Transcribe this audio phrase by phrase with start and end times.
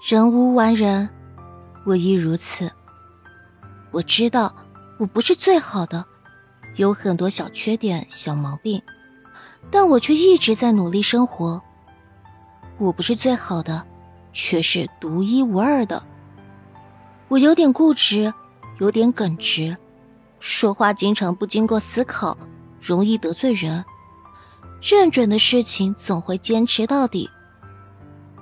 [0.00, 1.08] 人无完人，
[1.84, 2.70] 我亦如此。
[3.90, 4.54] 我知道
[4.96, 6.04] 我不是最好的，
[6.76, 8.80] 有很多小缺点、小毛病，
[9.72, 11.60] 但我却一直在努力生活。
[12.78, 13.84] 我不是最好的，
[14.32, 16.00] 却是独一无二的。
[17.26, 18.32] 我有点固执，
[18.78, 19.76] 有点耿直，
[20.38, 22.38] 说话经常不经过思考，
[22.80, 23.84] 容易得罪人。
[24.80, 27.28] 认准的事情总会坚持到底。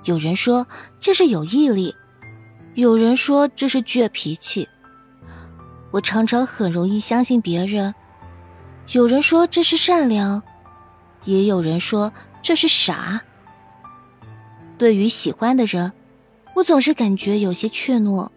[0.07, 0.65] 有人说
[1.01, 1.93] 这是有毅力，
[2.75, 4.67] 有人说这是倔脾气。
[5.91, 7.93] 我常常很容易相信别人，
[8.93, 10.41] 有人说这是善良，
[11.25, 13.21] 也有人说这是傻。
[14.77, 15.91] 对于喜欢的人，
[16.55, 18.29] 我总是感觉有些怯懦，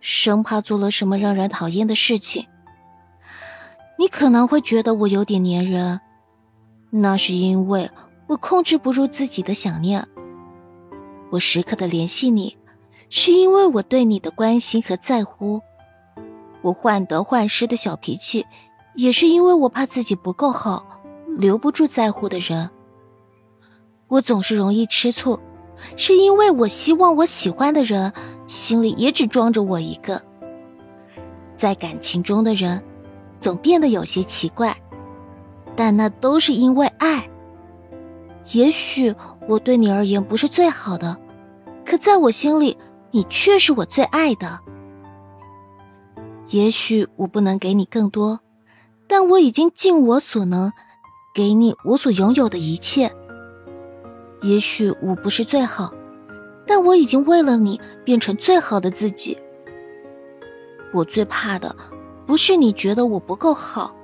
[0.00, 2.46] 生怕做了什么让人讨厌的事情。
[3.98, 6.00] 你可能会觉得我有点粘人，
[6.90, 7.90] 那是因为
[8.28, 10.06] 我控制不住自己的想念。
[11.32, 12.58] 我时刻的联系你，
[13.08, 15.62] 是因为我对你的关心和在乎。
[16.60, 18.44] 我患得患失的小脾气，
[18.96, 20.84] 也是因为我怕自己不够好，
[21.38, 22.68] 留不住在乎的人。
[24.08, 25.40] 我总是容易吃醋，
[25.96, 28.12] 是因为我希望我喜欢的人
[28.46, 30.22] 心里也只装着我一个。
[31.56, 32.84] 在感情中的人，
[33.40, 34.76] 总变得有些奇怪，
[35.74, 37.26] 但那都是因为爱。
[38.52, 39.14] 也许
[39.48, 41.16] 我对你而言不是最好的。
[41.92, 42.78] 可在我心里，
[43.10, 44.60] 你却是我最爱的。
[46.48, 48.40] 也许我不能给你更多，
[49.06, 50.72] 但我已经尽我所能，
[51.34, 53.12] 给你我所拥有的一切。
[54.40, 55.92] 也许我不是最好，
[56.66, 59.36] 但我已经为了你变成最好的自己。
[60.94, 61.76] 我最怕的，
[62.24, 63.94] 不是你觉得我不够好，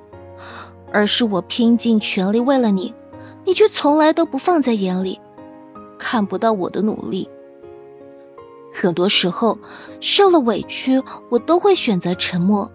[0.93, 2.95] 而是我拼尽全力为了你，
[3.47, 5.19] 你却从来都不放在眼里，
[5.99, 7.27] 看不到我的努力。
[8.81, 9.59] 很多时候，
[10.01, 12.71] 受了委屈，我都会选择沉默。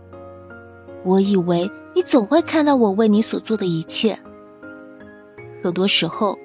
[1.05, 4.19] 我以为你总会看到我为你所做的一切。
[5.63, 6.37] 很多时候，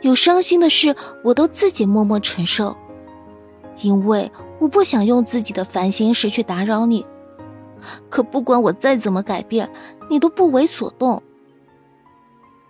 [0.00, 2.74] 有伤心的事，我都自己默默承受，
[3.82, 7.04] 因为我不想用自己的烦心事去打扰你。
[8.08, 9.70] 可不管我再怎么改变，
[10.08, 11.22] 你都不为所动。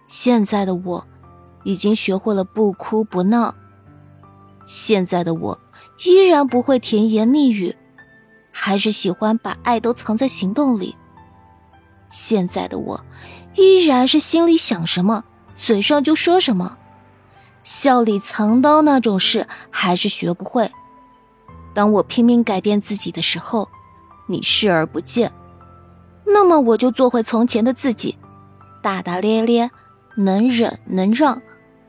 [0.09, 1.06] 现在的我，
[1.62, 3.54] 已经学会了不哭不闹。
[4.66, 5.60] 现在的我。
[6.03, 7.77] 依然不会甜言蜜语，
[8.50, 10.97] 还是喜欢把爱都藏在行动里。
[12.09, 13.05] 现在的我，
[13.55, 16.77] 依然是心里想什么，嘴上就说什么，
[17.62, 20.71] 笑里藏刀那种事还是学不会。
[21.72, 23.69] 当我拼命改变自己的时候，
[24.27, 25.33] 你视而不见，
[26.25, 28.16] 那么我就做回从前的自己，
[28.83, 29.71] 大大咧咧，
[30.16, 31.41] 能忍能让，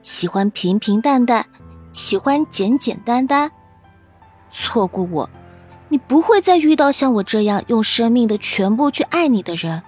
[0.02, 1.46] 喜欢平平淡淡，
[1.94, 3.52] 喜欢简简单单。
[4.58, 5.30] 错过我，
[5.90, 9.84] 你不会再遇到像我这样用生命的全部去爱你的人。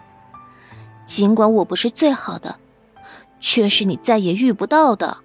[1.05, 2.57] 尽管我不是最好的，
[3.39, 5.19] 却是你再也遇不到的。